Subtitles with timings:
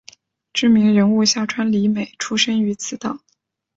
[0.51, 3.19] 知名人物夏川里美出身于此岛。